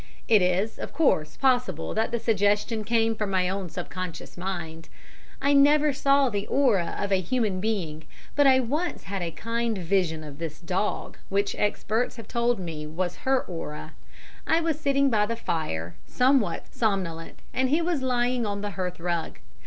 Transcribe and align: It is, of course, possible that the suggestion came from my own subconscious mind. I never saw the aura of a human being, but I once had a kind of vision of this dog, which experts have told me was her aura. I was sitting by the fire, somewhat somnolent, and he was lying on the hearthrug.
It 0.27 0.41
is, 0.41 0.79
of 0.79 0.93
course, 0.93 1.37
possible 1.37 1.93
that 1.93 2.09
the 2.09 2.17
suggestion 2.17 2.83
came 2.83 3.13
from 3.15 3.29
my 3.29 3.47
own 3.47 3.69
subconscious 3.69 4.35
mind. 4.35 4.89
I 5.39 5.53
never 5.53 5.93
saw 5.93 6.27
the 6.29 6.47
aura 6.47 6.95
of 6.99 7.11
a 7.11 7.21
human 7.21 7.59
being, 7.61 8.05
but 8.35 8.47
I 8.47 8.61
once 8.61 9.03
had 9.03 9.21
a 9.21 9.29
kind 9.29 9.77
of 9.77 9.83
vision 9.83 10.23
of 10.23 10.39
this 10.39 10.59
dog, 10.59 11.17
which 11.29 11.53
experts 11.53 12.15
have 12.15 12.27
told 12.27 12.57
me 12.57 12.87
was 12.87 13.17
her 13.27 13.43
aura. 13.43 13.93
I 14.47 14.59
was 14.59 14.79
sitting 14.79 15.11
by 15.11 15.27
the 15.27 15.35
fire, 15.35 15.93
somewhat 16.07 16.65
somnolent, 16.73 17.37
and 17.53 17.69
he 17.69 17.79
was 17.79 18.01
lying 18.01 18.43
on 18.43 18.61
the 18.61 18.71
hearthrug. 18.71 19.37